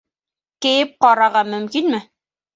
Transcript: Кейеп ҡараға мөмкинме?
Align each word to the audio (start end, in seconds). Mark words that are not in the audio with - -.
Кейеп 0.65 0.95
ҡараға 1.05 1.45
мөмкинме? 1.53 2.03